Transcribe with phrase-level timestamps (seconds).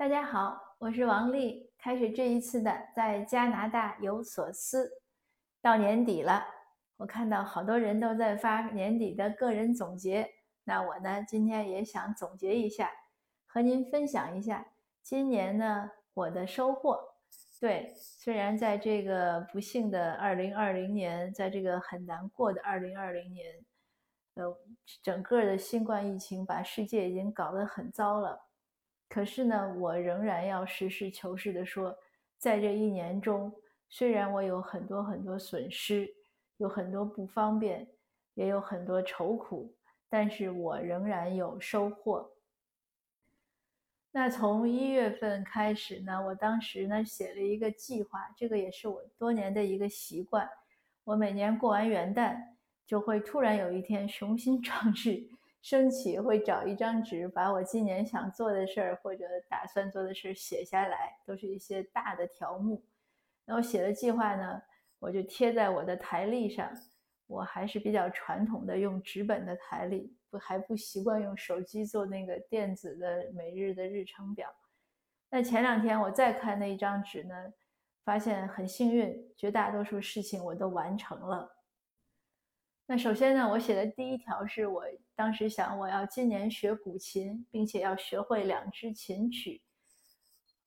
[0.00, 1.70] 大家好，我是王丽。
[1.76, 4.90] 开始这一次的在加拿大有所思。
[5.60, 6.42] 到年底了，
[6.96, 10.26] 我看到好多人都在发年底的个人总结。
[10.64, 12.90] 那我呢，今天也想总结一下，
[13.46, 14.66] 和您分享一下
[15.02, 16.98] 今年呢我的收获。
[17.60, 23.54] 对，虽然在这个不幸的二零二零年，在这个很难过的二零二零年，
[24.36, 24.56] 呃，
[25.02, 28.46] 整个的新冠疫情把世界已经搞得很糟了。
[29.10, 31.98] 可是呢，我仍然要实事求是的说，
[32.38, 33.52] 在这一年中，
[33.88, 36.08] 虽然我有很多很多损失，
[36.58, 37.88] 有很多不方便，
[38.34, 39.74] 也有很多愁苦，
[40.08, 42.30] 但是我仍然有收获。
[44.12, 50.48] 那从一月份开始呢，我当时呢写了一个计划，这个也是我多年的一个习惯。
[51.02, 52.36] 我每年过完元旦，
[52.86, 55.28] 就会突然有一天雄心壮志。
[55.62, 62.82] 升起会找一张纸，把我今年想做的事儿或者打算做的事儿写下来，都是一些大的条目。
[63.44, 64.62] 那我写的计划呢，
[64.98, 66.70] 我就贴在我的台历上。
[67.26, 74.52] 我还是比较传统的，用纸本的台历，不还不习惯用手机做那个电子的每日的日程表。
[75.30, 77.52] 那前两天我再看那一张纸呢，
[78.04, 81.48] 发现很幸运，绝大多数事情我都完成了。
[82.90, 84.82] 那首先呢，我写的第一条是我
[85.14, 89.62] 当时想，我要今年学古琴，并且要学会两支琴曲。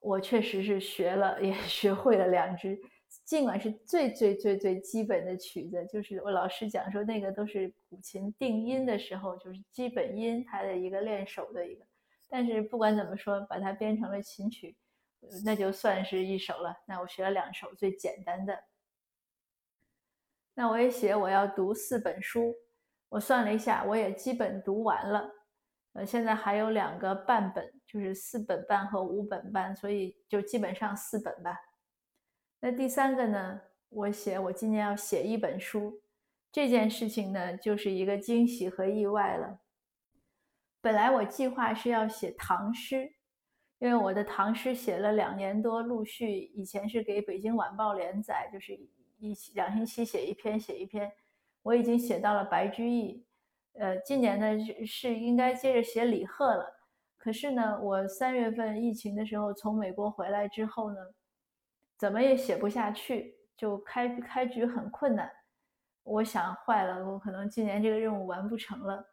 [0.00, 2.80] 我确实是学了，也 学会了两支，
[3.26, 11.84] 尽管是最最最最基本的曲子，就是我老师讲说那个都是古琴定音的时候，就是基本音它的一个练手的一个。
[12.30, 14.74] 但是不管怎么说，把它编成了琴曲，
[15.44, 16.74] 那就算是一首了。
[16.86, 18.58] 那我学了两首最简单的。
[20.58, 22.54] 那我也写我要读四本书，
[23.10, 25.30] 我算了一下，我也基本读完了，
[25.92, 31.54] 呃，现在还有两个半本，就是四本半和五本半，所以就基本上四本吧。
[32.60, 36.00] 那第三个呢，我写我今年要写一本书，
[36.50, 39.60] 这件事情呢就是一个惊喜和意外了。
[40.80, 43.12] 本来我计划是要写唐诗，
[43.78, 48.72] 因为我的唐诗写了两年多，陆续以前是给北京晚报连载，就是。
[49.18, 51.12] 一两星期写一篇，写一篇，
[51.62, 53.24] 我已经写到了白居易，
[53.74, 56.74] 呃，今年呢是应该接着写李贺了。
[57.16, 60.98] 可是呢，我三月份疫情的时候从美国回来之后呢，
[61.98, 65.30] 怎么也写不下去，就开开局很困难。
[66.04, 69.12] 我想坏了，我可能今年这个任务完不成了。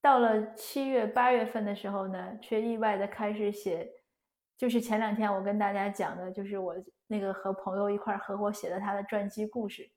[0.00, 3.90] 到了七月八月份的时候呢，却意外的开始写，
[4.58, 6.76] 就是前两天我跟大家讲的，就是我。
[7.10, 9.90] 那个和朋友一块合伙写的他的传记故事，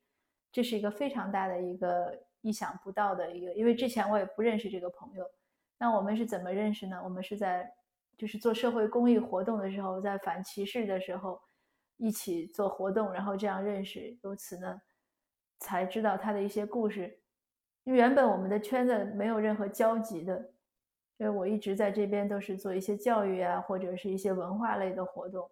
[0.49, 5.29] 这是一个非常大的一个意想不到的一个，因为之前我也不认识这个朋友。
[5.77, 7.01] 那我们是怎么认识呢？
[7.03, 7.69] 我们是在
[8.17, 11.41] 就是做社会公益活动的时候，在反歧视的时候
[11.97, 14.81] 一起做活动，然后这样认识，由此呢
[15.59, 17.19] 才知道他的一些故事。
[17.83, 20.53] 因为原本我们的圈子没有任何交集的，
[21.21, 25.47] 因为我一直在这边都是做一些教育啊，或者是一些文化类的活动。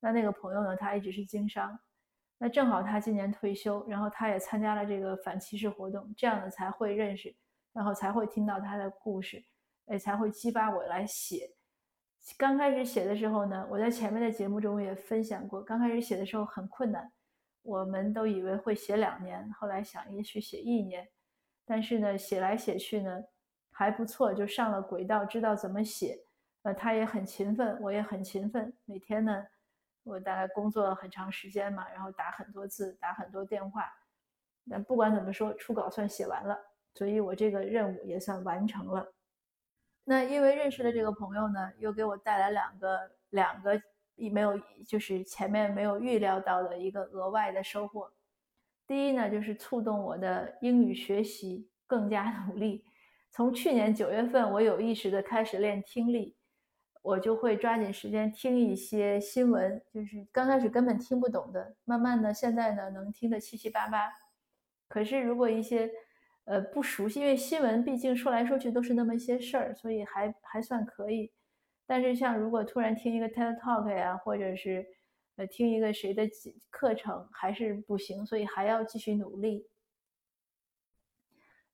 [0.00, 0.74] 那那个朋友呢？
[0.74, 1.78] 他一直是经商，
[2.38, 7.32] 那正好他今年退休，然后他也参加了这个反歧视活动，这样呢才会认识，
[7.72, 9.40] 然后才会听到他的故事，
[9.86, 11.48] 哎，才会激发我来写。
[12.36, 17.08] 刚开始写的时候呢，我在前面的节目中也分享过，刚开始写的时候很困难，
[17.62, 21.08] 我们都以为会写两年，后来想也许写一年，
[21.64, 23.22] 但是呢，写来写去呢
[23.82, 26.16] 还不错，就上了轨道，知道怎么写。
[26.62, 29.44] 呃，他也很勤奋，我也很勤奋，每天呢。
[30.04, 33.92] 我大概工作很长时间嘛，然后打很多字，打很多电话。
[34.70, 36.56] 但不管怎么说，初稿算写完了，
[36.94, 39.12] 所以我这个任务也算完成了。
[40.04, 43.80] 那因为认识了这个朋友呢，又给我带来两个两个
[44.16, 44.56] 没有，
[44.86, 48.12] 就是前面没有预料到的一个额外的收获。
[48.86, 52.84] 第一呢，就是触动我的英语学习更加努力。
[53.32, 56.36] 从去年九月份，我有意识的开始练听力。
[57.00, 64.08] 我就会抓紧时间听一些新闻，就是刚开始根本听不懂的，慢慢的现在呢能听得七七八八。
[64.86, 65.90] 可是如果一些
[66.44, 71.32] 呃不熟悉，因为新闻毕竟说来说去都是那么一些事儿，所以还还算可以。
[71.86, 74.86] 但是像如果突然听一个 TED Talk 呀，或者是
[75.34, 76.28] 呃听一个谁的
[76.70, 79.66] 课程，还是不行，所以还要继续努力。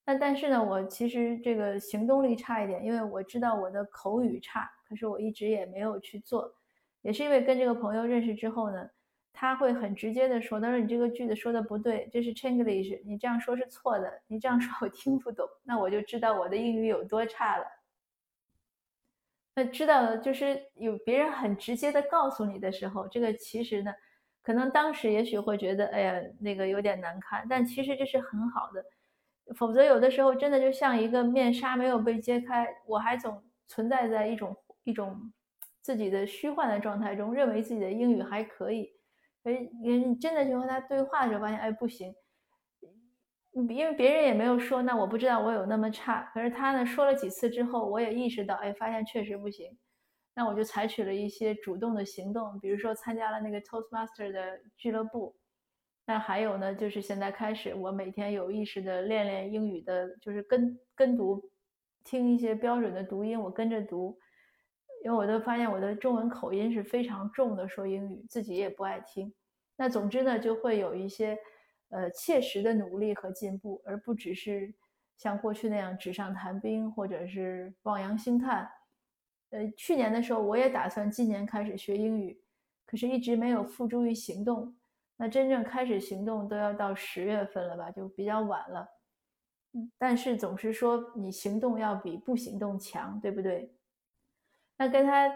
[0.09, 4.67] 那但是呢，我其实这个行动力差一点，因为我知道我的口语差。
[4.89, 6.51] 可是我一直也没有去做，
[7.03, 8.89] 也是因为跟这个朋友认识之后呢，
[9.35, 17.67] 他会很直接的说：“他说你这个句子说的不对，这是 Chinglish，你这样说是错的，你这样说我听不懂。”那我就知道我的英语有多差了。
[19.57, 23.93] 那知道就是有别人很直接的告诉你的时候，这个其实呢，
[24.43, 28.83] 可能当时也许会觉得，哎呀，那个有点难看，但其实这是很好的。
[29.57, 35.33] 否则有的时候真的就像一个面纱没有被揭开，我还总存在在一种一种
[35.81, 38.93] 自己的虚幻的状态中，认为自己的英语还可以。
[39.45, 42.15] 哎，你真的去和他对话的时候，发现哎不行，
[43.53, 46.31] 因为别人也没有说，那我不知道我有那么差。
[46.35, 49.79] 可是他呢说了几次之后，我也意识到，哎，发现确实不行。
[50.35, 55.35] 那我就采取了一些主动的行动，比如说参加了那个 Toastmaster 的俱乐部。
[56.09, 61.51] 那还有呢，就是现在开始，我每天有意识的练练英语的，就是跟跟读，
[62.03, 64.19] 听一些标准的读音，我跟着读。
[65.05, 69.31] 因为我都发现我的中文口音是非常重的，说英语自己也不爱听。
[69.77, 71.39] 那总之呢，就会有一些
[71.91, 74.75] 呃切实的努力和进步，而不只是
[75.19, 78.67] 像过去那样纸上谈兵或者是望洋兴叹。
[79.51, 82.41] 呃，去年的时候我也打算今年开始学英语，
[82.87, 84.75] 可是一直没有付诸于行动。
[85.21, 88.89] 那真正开始行动都要到十月份了吧，就比较晚了。
[89.73, 93.75] 嗯，但是总是说你行动要比不行动强，对不对？
[94.77, 95.29] 那跟他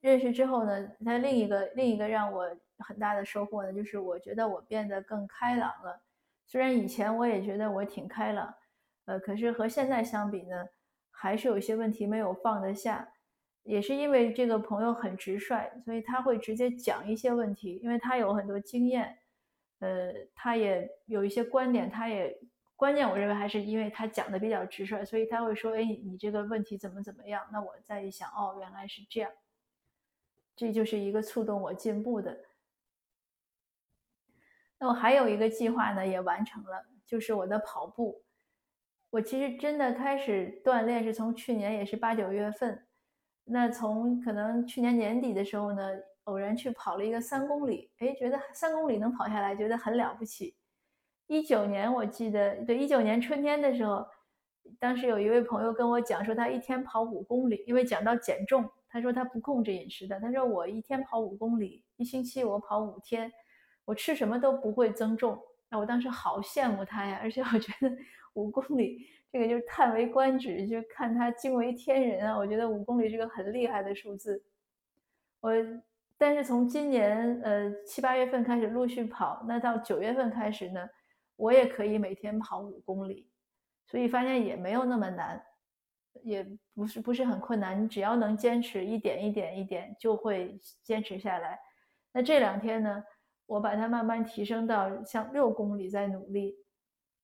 [0.00, 2.44] 认识之后呢，他另一个另一个让我
[2.78, 6.02] 很大的收获呢，就是我觉得我变得更开朗了。
[6.48, 8.52] 虽然以前我也觉得我挺开朗，
[9.04, 10.66] 呃，可是和现在相比呢，
[11.12, 13.08] 还是有一些问题没有放得下。
[13.64, 19.18] 也是因为这个朋友很直率，所以他会直接讲一些问题，因为他有很多经验，
[19.80, 22.38] 呃，他也有一些观点，他也。
[22.74, 29.30] 关键我认为还是因为他讲的比较直率，所以他会说：“哎，你这个问题怎么怎么样？”那我再一想，哦，原来是这样，
[30.56, 32.40] 这就是一个触动我进步的。
[34.80, 38.24] 那我还有一个计划呢，也完成了，就是我的跑步。
[39.10, 42.84] 我其实真的开始锻炼是从去年，也是八九月份。
[43.44, 45.90] 那从可能去年年底的时候呢，
[46.24, 50.56] 偶然去跑了一个三公里，哎，觉得三公里能跑下来，觉得很了不起。
[51.26, 54.06] 一九年，我记得对一九年春天的时候，
[54.78, 63.32] 当时有一位朋友跟我讲说，他一天跑五公里，因为讲到减重，他说他不控制饮食的，他说我一天跑五公里，一星期我跑五天，
[63.84, 65.40] 我吃什么都不会增重。
[65.68, 67.96] 那我当时好羡慕他呀，而且我觉得
[68.34, 72.36] 五公里这个就是叹为观止，就看他惊为天人啊！
[72.36, 74.44] 我觉得五公里是个很厉害的数字。
[75.40, 75.50] 我
[76.16, 80.88] 但是从今年呃七八月份开始陆续跑，那到九月份开始呢。
[81.36, 83.28] 我也可以每天跑五公里，
[83.86, 85.42] 所以发现也没有那么难，
[86.22, 87.82] 也不是不是很困难。
[87.82, 91.58] 你只要能坚持一点一点一点，就会坚持下来。
[92.12, 93.02] 那这两天呢，
[93.46, 96.54] 我把它慢慢提升到像六公里在努力，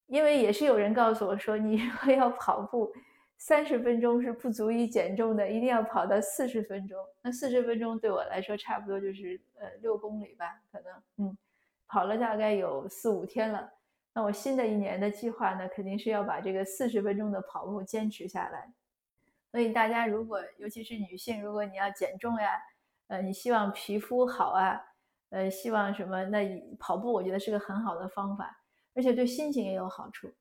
[0.09, 2.93] 因为也是有人告诉我说，你如果要跑步
[3.37, 6.99] 三十分钟是不足以减重的，一定要跑到四十分钟。
[7.23, 11.39] 那四十分钟对我来说差不多就是呃六公里吧，可能嗯，
[11.87, 13.71] 跑了大概有四五天了。
[14.15, 18.73] 那我新的一年的计划呢，肯定是要把这个四十分钟的跑步坚持下来。
[19.53, 22.51] 所以大家如果，尤其是女性，如果你要减重呀，
[23.07, 24.81] 呃，你希望皮肤好啊，
[25.31, 28.59] 呃，希望什么，那跑步我觉得是个很好的方法，
[28.99, 30.35] 而且对心情也有好处。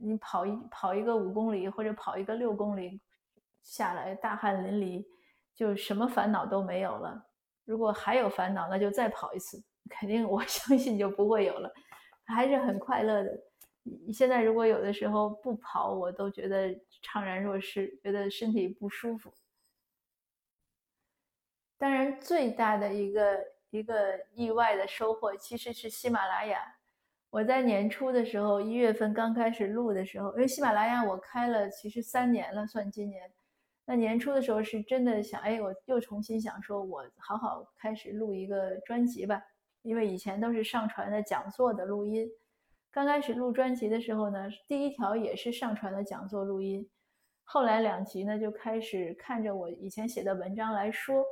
[0.00, 3.00] 你跑一跑一个五公里或者跑一个六公里
[3.62, 5.06] 下来，大汗淋漓，
[5.54, 7.28] 就什么烦恼都没有了。
[7.64, 11.72] 如果还有烦恼，那就再跑一次，肯定我 相信就不会有了。
[12.24, 13.30] 还是很快乐的。
[13.84, 16.68] 你现在如果有的时候不跑，我都觉得
[17.00, 19.32] 怅然若失，觉得身体不舒服。
[21.78, 26.75] 当然，最大的一个一个意外的收获其实是喜马拉雅。
[27.36, 33.30] 我在年初的时候，一月份刚开始录的时候，因为喜马拉雅我开了其实三年了，算今年。
[33.84, 39.42] 那年初的时候是真的想，哎，我又重新想说，我好好开始录一个专辑吧。
[39.82, 42.26] 因为以前都是上传的讲座的录音，
[42.90, 46.88] 刚开始录专辑的时候呢，第一条也是上传的讲座录音，
[47.44, 51.22] 后来两集呢就开始看着我以前写的文章来说，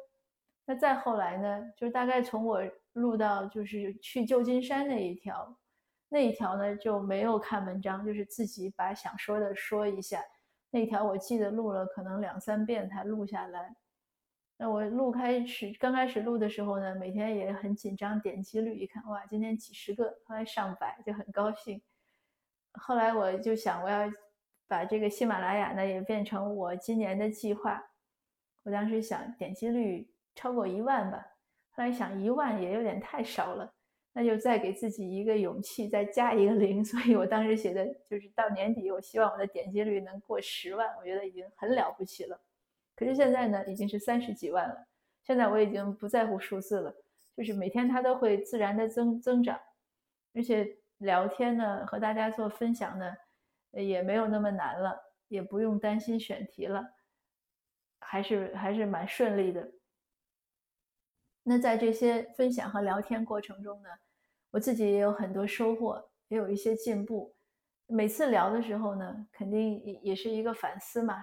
[0.66, 2.60] 那再后来呢，就是大概从我
[2.92, 5.56] 录到就是去旧金山那一条，
[6.14, 10.22] 那一条呢就没有看文章，就是自己把想说的说一下，
[10.70, 13.74] 那一条我记得录了可能两三遍才录下来。
[14.56, 21.82] 那我录开始刚开始录的时候呢，每天也很紧张，点击率一看，哇，今天几十个，后来上百，就很高兴。
[22.74, 24.08] 后来我就想，我要
[24.68, 27.84] 把这个喜马拉雅呢也变成我今年的计划。
[28.62, 31.26] 我当时想点击率超过一万吧，
[31.72, 33.73] 后来想一万也有点太少了，
[34.16, 36.82] 那就再给自己一个勇气，再加一个零。
[36.86, 42.40] 所以我当时写的就是到年底，我希望我的点击率能过十万，我觉得已经很了不起了。
[42.96, 44.86] 可是现在呢，已经是三十几万了。
[45.24, 46.94] 现在我已经不在乎数字了，
[47.36, 49.60] 就是每天它都会自然的增增长，
[50.32, 53.16] 而且聊天呢，和大家做分享呢，
[53.72, 56.94] 也没有那么难了，也不用担心选题了，
[57.98, 59.72] 还是还是蛮顺利的。
[61.42, 63.88] 那在这些分享和聊天过程中呢，
[64.54, 67.34] 我自己也有很多收获，也有一些进步。
[67.88, 71.16] 每次聊的时候呢，肯定也也是一个反思嘛，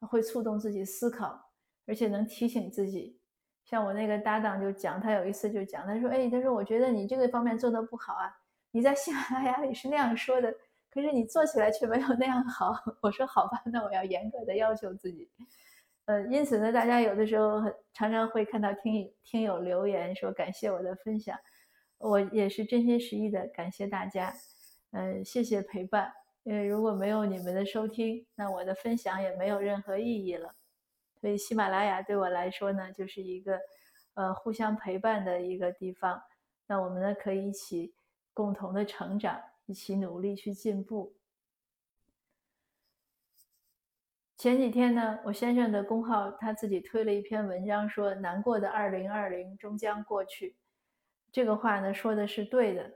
[0.00, 1.40] 会触动自己思考，
[1.86, 3.18] 而且能提醒自己。
[3.64, 8.30] 像我那个搭档就讲，他有一次就讲，他说：“哎，他说我觉得你这个方面做的不好啊，
[8.72, 10.54] 你在喜马拉雅里是那样说的，
[10.90, 15.30] 可是你做起来却没有那样好。”我说：“好吧，那我要严格的要求自己。”
[16.04, 17.62] 呃，因此呢，大家有的时候
[17.94, 21.34] 常常会看到听听友留言说感谢我的分享，
[21.98, 24.34] 我也是真心实意的感谢大家，
[24.90, 26.12] 嗯，谢谢陪伴，
[26.42, 30.54] 因为如果没有你们的收听，那我的分享也没有任何意义了。
[31.20, 33.58] 所以喜马拉雅对我来说呢，就是一个
[34.14, 36.22] 呃互相陪伴的一个地方，
[36.66, 37.94] 那我们呢可以一起
[38.34, 41.14] 共同的成长，一起努力去进步。
[44.36, 50.54] 前几天呢，我先生的公号他自己推了一篇文章，说难过的二零二零终将过去。
[51.36, 52.90] 这个话呢说的是对的，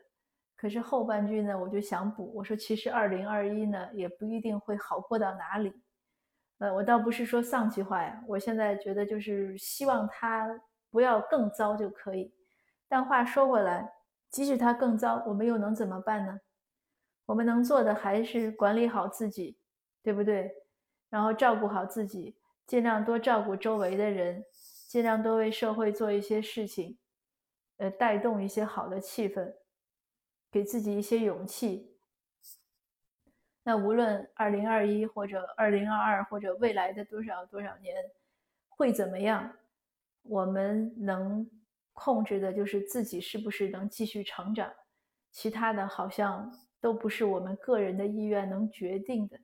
[0.57, 5.71] 可是后半句呢，我就想补，我说其实二零二一呢也不一定会好过到哪里。
[6.57, 10.59] 呃，我倒不是说丧气话呀，我现在觉得就是希望他
[10.91, 12.33] 不要更糟就可以。
[12.89, 13.93] 但话说回来，
[14.31, 16.41] 即使他更糟，我们又能怎么办呢？
[17.27, 19.59] 我们能做的还是管理好自己，
[20.03, 20.51] 对不对？
[21.11, 24.43] 然后照顾好自己，尽量多照顾周围的人，
[24.89, 26.97] 尽量多为社会做一些事情，
[27.81, 29.55] 呃，带动一些好的气氛，
[30.51, 31.97] 给自己一些勇气。
[33.63, 37.97] 那无论二零二一或者二零二二或者未来的多少多少年
[38.69, 39.57] 会怎么样，
[40.25, 41.51] 我们能
[41.95, 44.71] 控制的就是自己是不是能继续成长，
[45.31, 49.41] 其他的好像都不是我们个人的意愿能决定的。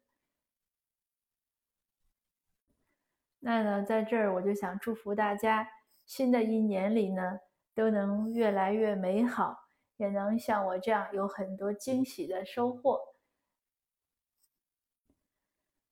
[3.39, 5.67] 那呢，在这儿我就想祝福大家，
[6.05, 7.41] 新的一年里呢，
[7.77, 9.69] 都能越来越美好，
[9.99, 12.99] 也能像我这样有很多惊喜的收获。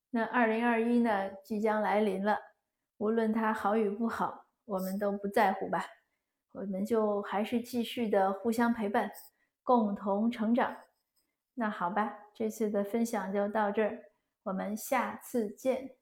[0.08, 2.38] 那二零二一呢，即将来临了，
[2.96, 5.84] 无论它好与不好，我们都不在乎吧，
[6.52, 9.12] 我们就还是继续的互相陪伴，
[9.62, 10.74] 共同成长。
[11.52, 14.04] 那好吧，这次的分享就到这儿，
[14.44, 15.96] 我们下次见。